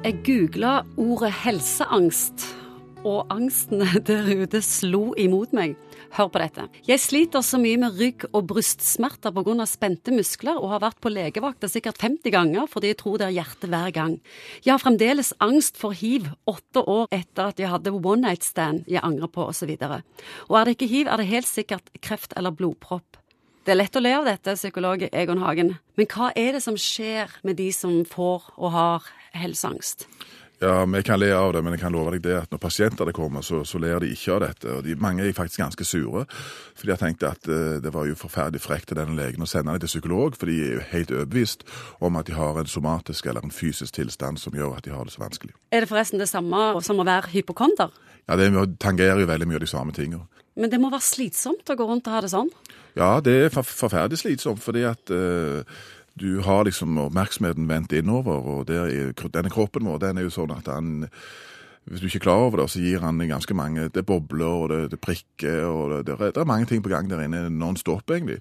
Jeg 0.00 0.22
googla 0.24 0.78
ordet 0.96 1.28
helseangst, 1.42 2.46
og 3.04 3.28
angsten 3.28 3.82
der 4.08 4.30
ute 4.32 4.62
slo 4.64 5.10
imot 5.20 5.52
meg. 5.52 5.74
Hør 6.16 6.30
på 6.32 6.40
dette. 6.40 6.64
Jeg 6.88 7.02
sliter 7.04 7.44
så 7.44 7.60
mye 7.60 7.76
med 7.82 7.98
rygg- 8.00 8.24
og 8.32 8.46
brystsmerter 8.48 9.34
pga. 9.36 9.66
spente 9.68 10.14
muskler, 10.16 10.56
og 10.56 10.72
har 10.72 10.80
vært 10.86 11.02
på 11.04 11.12
legevakta 11.12 11.68
sikkert 11.68 12.00
50 12.00 12.32
ganger 12.32 12.64
fordi 12.72 12.94
jeg 12.94 13.00
tror 13.02 13.20
det 13.20 13.28
er 13.28 13.36
hjertet 13.42 13.68
hver 13.68 13.92
gang. 13.92 14.16
Jeg 14.64 14.72
har 14.72 14.80
fremdeles 14.80 15.34
angst 15.38 15.76
for 15.76 15.92
hiv 15.92 16.32
åtte 16.48 16.80
år 16.80 17.12
etter 17.12 17.52
at 17.52 17.60
jeg 17.60 17.68
hadde 17.68 17.92
one 17.92 18.24
night 18.24 18.42
stand 18.48 18.88
jeg 18.88 19.04
angrer 19.04 19.28
på, 19.28 19.50
osv. 19.52 19.76
Og, 19.84 20.00
og 20.48 20.56
er 20.56 20.64
det 20.64 20.78
ikke 20.78 20.94
hiv, 20.96 21.12
er 21.12 21.20
det 21.20 21.28
helt 21.28 21.52
sikkert 21.52 21.92
kreft 22.00 22.32
eller 22.40 22.56
blodpropp. 22.56 23.20
Det 23.70 23.76
er 23.76 23.84
lett 23.84 23.96
å 23.96 24.00
le 24.02 24.10
av 24.18 24.24
dette, 24.26 24.52
psykolog 24.58 25.02
Egon 25.14 25.38
Hagen, 25.44 25.68
men 25.94 26.06
hva 26.10 26.32
er 26.34 26.56
det 26.56 26.60
som 26.64 26.74
skjer 26.74 27.30
med 27.46 27.54
de 27.60 27.68
som 27.70 28.00
får 28.02 28.48
og 28.56 28.72
har 28.74 29.04
helseangst? 29.38 30.08
Ja, 30.58 30.80
vi 30.90 31.02
kan 31.06 31.20
le 31.22 31.28
av 31.30 31.52
det, 31.54 31.62
men 31.62 31.76
jeg 31.76 31.84
kan 31.84 31.94
love 31.94 32.16
deg 32.16 32.24
det 32.24 32.34
at 32.40 32.50
når 32.50 32.60
pasienter 32.64 33.12
kommer, 33.14 33.46
så, 33.46 33.60
så 33.62 33.78
ler 33.78 34.02
de 34.02 34.08
ikke 34.10 34.32
av 34.34 34.42
dette. 34.42 34.74
og 34.74 34.82
de, 34.88 34.96
Mange 34.98 35.22
er 35.22 35.36
faktisk 35.38 35.62
ganske 35.62 35.86
sure, 35.86 36.24
for 36.74 36.82
de 36.82 36.96
har 36.96 36.98
tenkt 36.98 37.22
at 37.28 37.46
uh, 37.46 37.78
det 37.78 37.94
var 37.94 38.10
jo 38.10 38.18
forferdelig 38.18 38.64
frekt 38.64 38.90
til 38.90 38.98
denne 38.98 39.14
legen 39.14 39.46
å 39.46 39.48
sende 39.48 39.70
dem 39.70 39.86
til 39.86 39.92
psykolog, 39.94 40.34
for 40.34 40.50
de 40.50 40.58
er 40.66 40.74
jo 40.74 40.84
helt 40.90 41.14
overbevist 41.14 41.62
om 42.02 42.18
at 42.18 42.26
de 42.26 42.34
har 42.34 42.58
en 42.58 42.74
somatisk 42.74 43.30
eller 43.30 43.46
en 43.46 43.54
fysisk 43.54 44.00
tilstand 44.00 44.42
som 44.42 44.58
gjør 44.58 44.80
at 44.80 44.90
de 44.90 44.96
har 44.96 45.06
det 45.06 45.14
så 45.14 45.22
vanskelig. 45.22 45.54
Er 45.70 45.86
det 45.86 45.92
forresten 45.94 46.18
det 46.18 46.26
samme 46.32 46.74
som 46.82 46.98
å 46.98 47.06
være 47.06 47.30
hypokonder? 47.36 47.94
Ja, 48.26 48.34
det 48.34 48.50
tangerer 48.82 49.22
jo 49.22 49.30
veldig 49.30 49.46
mye 49.46 49.62
av 49.62 49.68
de 49.68 49.70
samme 49.70 49.94
tingene. 49.94 50.26
Men 50.60 50.72
det 50.72 50.80
må 50.82 50.90
være 50.92 51.06
slitsomt 51.06 51.72
å 51.72 51.78
gå 51.78 51.86
rundt 51.88 52.08
og 52.10 52.16
ha 52.16 52.24
det 52.24 52.32
sånn? 52.34 52.50
Ja, 52.98 53.14
det 53.24 53.36
er 53.46 53.54
forferdelig 53.54 54.20
slitsomt, 54.20 54.60
fordi 54.62 54.84
at 54.88 55.12
uh, 55.14 55.62
du 56.20 56.42
har 56.44 56.66
liksom 56.68 56.98
oppmerksomheten 57.06 57.68
vendt 57.70 57.94
innover, 57.96 58.42
og 58.44 58.72
er, 58.74 59.14
denne 59.32 59.52
kroppen 59.52 59.88
vår 59.88 60.02
den 60.02 60.20
er 60.20 60.28
jo 60.28 60.34
sånn 60.34 60.52
at 60.56 60.68
han 60.68 61.08
hvis 61.88 62.02
du 62.02 62.06
ikke 62.06 62.20
er 62.20 62.26
klar 62.26 62.42
over 62.44 62.60
det, 62.60 62.66
så 62.70 62.82
gir 62.82 63.00
han 63.02 63.18
ganske 63.24 63.54
mange 63.56 63.88
Det 63.88 64.04
bobler, 64.06 64.46
og 64.46 64.68
det, 64.68 64.90
det 64.92 65.00
prikker, 65.00 65.64
og 65.64 66.04
det, 66.06 66.18
det, 66.20 66.36
er 66.36 66.46
mange 66.46 66.68
ting 66.68 66.84
på 66.84 66.92
gang 66.92 67.08
der 67.10 67.24
inne 67.24 67.48
non 67.50 67.78
stop, 67.80 68.04
egentlig. 68.10 68.38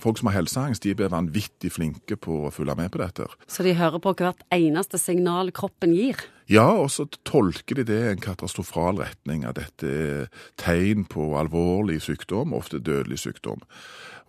Folk 0.00 0.20
som 0.20 0.30
har 0.30 0.38
helseangst, 0.38 0.84
de 0.84 0.94
blir 0.94 1.10
vanvittig 1.12 1.72
flinke 1.72 2.16
på 2.16 2.46
å 2.46 2.52
følge 2.54 2.76
med 2.78 2.92
på 2.94 3.02
dette. 3.02 3.26
Så 3.50 3.66
de 3.66 3.74
hører 3.76 4.00
på 4.00 4.14
hvert 4.16 4.46
eneste 4.54 5.00
signal 5.02 5.50
kroppen 5.56 5.92
gir? 5.96 6.20
Ja, 6.50 6.68
og 6.78 6.90
så 6.94 7.08
tolker 7.26 7.80
de 7.80 7.86
det 7.88 7.98
i 7.98 8.10
en 8.12 8.22
katastrofal 8.22 9.00
retning, 9.02 9.44
at 9.44 9.58
dette 9.58 9.90
er 9.90 10.28
tegn 10.60 11.06
på 11.10 11.32
alvorlig 11.40 11.98
sykdom, 12.04 12.54
ofte 12.54 12.78
dødelig 12.78 13.18
sykdom. 13.24 13.64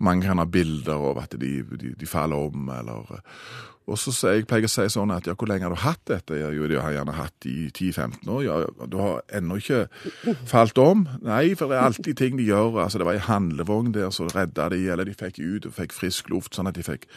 Mange 0.02 0.26
kan 0.26 0.42
ha 0.42 0.46
bilder 0.46 1.10
av 1.12 1.22
at 1.24 1.38
de, 1.38 1.62
de, 1.78 1.94
de 1.98 2.10
faller 2.10 2.50
om, 2.50 2.70
eller 2.74 3.18
og 3.88 3.96
så 3.96 4.12
jeg 4.34 4.44
pleier 4.50 4.66
jeg 4.66 4.68
å 4.68 4.74
si 4.74 4.86
sånn 4.98 5.14
at 5.16 5.30
ja, 5.30 5.34
hvor 5.40 5.48
lenge 5.48 5.64
har 5.64 5.72
du 5.72 5.80
hatt 5.80 6.02
dette? 6.10 6.36
Jo, 6.36 6.66
de 6.68 6.80
har 6.84 6.92
gjerne 6.92 7.14
hatt 7.16 7.46
i 7.48 7.70
10-15 7.72 8.28
år. 8.28 8.42
Ja, 8.44 8.58
du 8.84 8.98
har 9.00 9.22
ennå 9.40 9.62
ikke 9.62 9.86
falt 10.50 10.80
om? 10.84 11.06
Nei, 11.24 11.54
for 11.56 11.72
det 11.72 11.78
er 11.78 11.88
alltid 11.88 12.20
ting 12.20 12.36
de 12.36 12.50
gjør. 12.50 12.82
Altså, 12.84 13.00
det 13.00 13.08
var 13.08 13.16
ei 13.16 13.24
handlevogn 13.24 13.94
der 13.96 14.12
så 14.12 14.28
redda 14.34 14.68
de, 14.76 14.82
eller 14.92 15.08
de 15.08 15.16
fikk 15.16 15.40
ut 15.40 15.70
og 15.70 15.78
fikk 15.80 15.96
frisk 15.96 16.28
luft, 16.34 16.58
sånn 16.58 16.68
at 16.68 16.76
de 16.76 16.84
fikk 16.84 17.08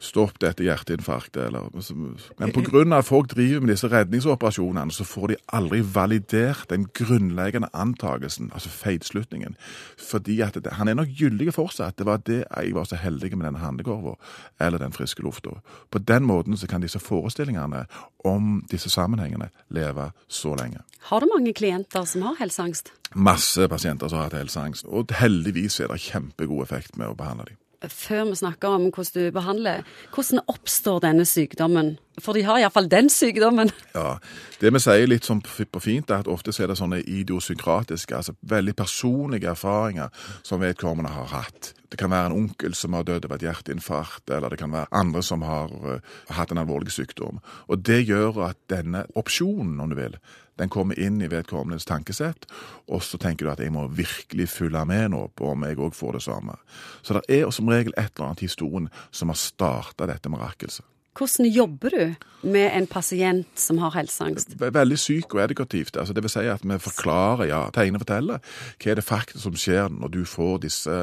stopp 0.00 0.36
dette 0.44 0.64
hjerteinfarktet. 0.64 1.40
Eller, 1.46 1.72
men 1.72 2.92
av 2.92 3.00
at 3.00 3.08
folk 3.08 3.32
driver 3.32 3.64
med 3.64 3.72
disse 3.72 3.88
redningsoperasjonene, 3.88 4.39
så 4.40 5.04
får 5.04 5.28
de 5.28 5.36
aldri 5.52 5.80
validert 5.82 6.70
den 6.70 6.86
grunnleggende 6.94 7.68
antakelsen, 7.72 8.50
altså 8.54 8.68
feilslutningen. 8.68 9.56
Fordi 9.98 10.40
at 10.40 10.54
det, 10.54 10.72
han 10.72 10.88
er 10.88 10.94
nok 10.94 11.08
gyldig 11.08 11.54
fortsatt. 11.54 11.98
Det 11.98 12.06
var 12.06 12.22
det 12.26 12.44
jeg 12.44 12.74
var 12.74 12.84
så 12.84 12.96
heldig 12.96 13.36
med 13.36 13.46
denne 13.46 13.58
handlekorva, 13.58 14.16
eller 14.60 14.78
den 14.78 14.92
friske 14.92 15.22
lufta. 15.22 15.60
På 15.90 15.98
den 15.98 16.24
måten 16.24 16.56
så 16.56 16.66
kan 16.66 16.80
disse 16.80 16.98
forestillingene 16.98 17.86
om 18.24 18.64
disse 18.70 18.90
sammenhengene 18.90 19.50
leve 19.68 20.10
så 20.28 20.54
lenge. 20.54 20.80
Har 21.10 21.20
du 21.20 21.26
mange 21.34 21.52
klienter 21.52 22.04
som 22.04 22.22
har 22.22 22.36
helseangst? 22.40 22.92
Masse 23.14 23.68
pasienter 23.68 24.08
som 24.08 24.18
har 24.18 24.30
hatt 24.30 24.38
helseangst, 24.38 24.86
og 24.86 25.10
heldigvis 25.20 25.80
er 25.80 25.88
det 25.88 26.00
kjempegod 26.00 26.62
effekt 26.62 26.96
med 26.96 27.10
å 27.10 27.18
behandle 27.18 27.50
dem 27.50 27.60
før 27.88 28.26
vi 28.28 28.36
snakker 28.36 28.68
om 28.76 28.90
hvordan 28.90 29.14
du 29.14 29.32
behandler, 29.32 29.84
hvordan 30.14 30.44
oppstår 30.52 31.00
denne 31.06 31.24
sykdommen? 31.24 31.96
For 32.22 32.36
de 32.36 32.44
har 32.46 32.60
iallfall 32.60 32.90
den 32.90 33.10
sykdommen. 33.12 33.72
Ja, 33.94 34.18
Det 34.60 34.70
vi 34.74 34.80
sier 34.82 35.08
litt 35.08 35.24
sånn 35.24 35.40
på 35.42 35.80
fint, 35.80 36.10
er 36.10 36.20
at 36.20 36.28
ofte 36.28 36.52
er 36.52 36.68
det 36.68 36.76
sånne 36.78 37.00
idiosynkratiske, 37.00 38.16
altså 38.16 38.34
veldig 38.44 38.74
personlige 38.76 39.48
erfaringer 39.50 40.12
som 40.44 40.60
vedkommende 40.60 41.12
har 41.14 41.30
hatt. 41.32 41.72
Det 41.90 41.98
kan 41.98 42.12
være 42.12 42.30
en 42.30 42.36
onkel 42.44 42.76
som 42.76 42.94
har 42.94 43.06
dødd 43.08 43.24
av 43.26 43.34
et 43.34 43.46
hjerteinfarkt, 43.48 44.30
eller 44.30 44.52
det 44.52 44.60
kan 44.60 44.70
være 44.70 44.92
andre 44.92 45.22
som 45.26 45.42
har 45.42 45.72
uh, 45.72 46.12
hatt 46.36 46.52
en 46.52 46.60
alvorlig 46.62 46.92
sykdom. 46.94 47.40
Og 47.66 47.82
Det 47.82 48.02
gjør 48.04 48.44
at 48.50 48.60
denne 48.70 49.06
opsjonen, 49.18 49.80
om 49.80 49.90
du 49.90 49.96
vil, 49.98 50.18
den 50.60 50.68
kommer 50.68 50.98
inn 51.00 51.22
i 51.24 51.28
vedkommendes 51.32 51.88
tankesett, 51.88 52.44
og 52.92 53.02
så 53.02 53.18
tenker 53.18 53.46
du 53.46 53.52
at 53.54 53.62
jeg 53.64 53.72
må 53.72 53.86
virkelig 53.88 54.50
følge 54.52 54.84
med 54.84 55.14
nå 55.14 55.22
på 55.32 55.54
om 55.54 55.64
jeg 55.64 55.80
òg 55.80 55.96
får 55.96 56.18
det 56.18 56.24
samme. 56.26 56.56
Så 57.02 57.16
det 57.16 57.24
er 57.40 57.50
som 57.54 57.70
regel 57.72 57.96
et 57.96 58.12
eller 58.12 58.28
annet 58.28 58.44
historien 58.44 58.90
som 59.10 59.32
har 59.32 59.40
starta 59.40 60.08
dette 60.10 60.28
mirakelset. 60.28 60.84
Hvordan 61.18 61.46
jobber 61.46 61.90
du 61.90 62.14
med 62.42 62.70
en 62.76 62.86
pasient 62.86 63.58
som 63.58 63.78
har 63.78 63.90
helseangst? 63.96 64.54
Veldig 64.60 64.96
psykoedukativt. 64.96 65.96
Altså, 65.96 66.14
det 66.14 66.22
vil 66.22 66.30
si 66.30 66.46
at 66.46 66.62
vi 66.62 66.78
forklarer, 66.78 67.44
ja, 67.50 67.60
tegner 67.74 67.98
og 67.98 68.06
forteller 68.06 68.38
hva 68.80 68.90
er 68.92 69.00
det 69.00 69.04
faktisk 69.04 69.42
som 69.42 69.58
skjer 69.58 69.90
når 69.90 70.14
du 70.14 70.22
får 70.24 70.62
disse, 70.64 70.96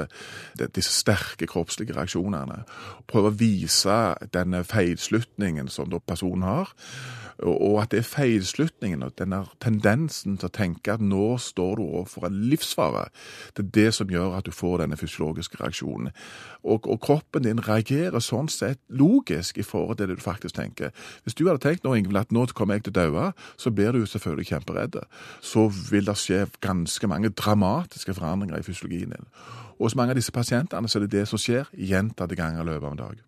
disse 0.75 0.95
sterke 0.95 1.49
kroppslige 1.51 1.97
reaksjonene. 1.97 2.63
Prøve 3.07 3.33
å 3.33 3.37
vise 3.37 3.99
denne 4.33 4.63
feilslutningen 4.63 5.67
som 5.67 5.91
personen 6.07 6.47
har 6.47 6.73
og 7.45 7.81
at 7.81 7.91
det 7.91 7.99
er 8.01 8.07
feilslutningen 8.07 9.03
og 9.05 9.13
denne 9.19 9.43
tendensen 9.61 10.39
til 10.39 10.49
å 10.49 10.53
tenke 10.53 10.95
at 10.95 11.03
nå 11.03 11.35
står 11.41 11.77
du 11.77 11.83
overfor 11.85 12.27
en 12.27 12.39
livsfare, 12.49 13.07
det 13.57 13.65
er 13.65 13.73
det 13.77 13.91
som 13.99 14.11
gjør 14.11 14.39
at 14.39 14.47
du 14.47 14.51
får 14.55 14.81
denne 14.81 14.97
fysiologiske 14.97 15.59
reaksjonen. 15.61 16.09
Og, 16.63 16.87
og 16.89 16.99
kroppen 17.03 17.45
din 17.45 17.61
reagerer 17.61 18.23
sånn 18.23 18.49
sett 18.49 18.81
logisk 18.89 19.61
i 19.61 19.65
forhold 19.65 20.01
til 20.01 20.06
det 20.07 20.17
du 20.19 20.23
faktisk 20.23 20.55
tenker. 20.57 20.93
Hvis 21.23 21.37
du 21.37 21.45
hadde 21.47 21.63
tenkt 21.63 21.85
nå, 21.85 21.93
Ingvild, 21.97 22.19
at 22.21 22.33
nå 22.35 22.45
kommer 22.57 22.77
jeg 22.77 22.87
til 22.87 22.95
å 22.95 22.99
daue, 22.99 23.29
så 23.59 23.71
blir 23.73 23.95
du 23.95 24.05
selvfølgelig 24.05 24.51
kjemperedd. 24.51 24.99
Så 25.41 25.67
vil 25.91 26.07
det 26.07 26.17
skje 26.19 26.45
ganske 26.63 27.11
mange 27.11 27.33
dramatiske 27.35 28.17
forandringer 28.17 28.59
i 28.59 28.67
fysiologien 28.67 29.15
din. 29.15 29.31
Og 29.77 29.89
hos 29.89 29.95
mange 29.95 30.15
av 30.15 30.19
disse 30.19 30.33
pasientene 30.33 30.89
så 30.89 30.97
er 30.99 31.05
det 31.05 31.13
det 31.19 31.27
som 31.29 31.41
skjer 31.41 31.69
gjentatte 31.73 32.37
ganger 32.37 32.65
løpet 32.65 32.87
av 32.87 32.95
en 32.95 33.03
dag. 33.05 33.26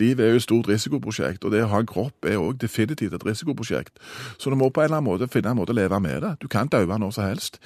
Livet 0.00 0.24
er 0.24 0.34
jo 0.34 0.40
et 0.40 0.46
stort 0.46 0.68
risikoprosjekt, 0.68 1.44
og 1.44 1.54
det 1.54 1.64
å 1.64 1.70
ha 1.72 1.80
en 1.82 1.88
kropp 1.90 2.26
er 2.28 2.40
òg 2.40 2.60
definitivt 2.62 3.14
et 3.16 3.26
risikoprosjekt. 3.26 3.98
Så 4.38 4.50
du 4.50 4.56
må 4.58 4.70
på 4.70 4.82
en 4.82 4.90
eller 4.90 5.00
annen 5.00 5.10
måte 5.10 5.30
finne 5.30 5.52
en 5.52 5.60
måte 5.60 5.74
å 5.74 5.78
leve 5.78 6.00
med 6.00 6.22
det. 6.24 6.34
Du 6.42 6.48
kan 6.48 6.70
daue 6.70 6.98
når 6.98 7.16
som 7.16 7.28
helst. 7.28 7.60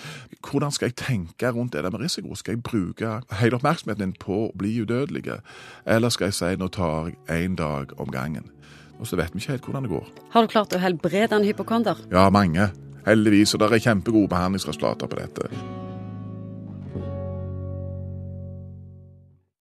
Hvordan 0.45 0.75
skal 0.75 0.91
jeg 0.91 0.99
tenke 1.01 1.51
rundt 1.51 1.73
det 1.73 1.85
der 1.85 1.95
med 1.95 2.05
risiko? 2.05 2.35
Skal 2.35 2.57
jeg 2.57 2.65
bruke 2.67 3.21
hele 3.41 3.61
oppmerksomheten 3.61 4.05
din 4.05 4.17
på 4.19 4.47
å 4.49 4.53
bli 4.57 4.77
udødelig, 4.83 5.41
eller 5.87 6.13
skal 6.13 6.31
jeg 6.31 6.39
si 6.41 6.55
nå 6.61 6.69
tar 6.69 7.13
jeg 7.13 7.47
én 7.47 7.57
dag 7.57 7.95
om 8.01 8.11
gangen? 8.11 8.51
Og 9.01 9.09
så 9.11 9.17
vet 9.19 9.35
vi 9.35 9.43
ikke 9.43 9.57
helt 9.57 9.69
hvordan 9.69 9.87
det 9.87 9.91
går. 9.91 10.11
Har 10.35 10.43
du 10.43 10.53
klart 10.53 10.75
å 10.75 10.83
helbrede 10.83 11.37
en 11.37 11.47
hypokonder? 11.47 12.05
Ja, 12.13 12.29
mange. 12.31 12.71
Heldigvis. 13.07 13.55
Og 13.55 13.61
det 13.61 13.73
er 13.73 13.89
kjempegode 13.91 14.31
behandlingsresultater 14.33 15.11
på 15.11 15.21
dette. 15.21 15.84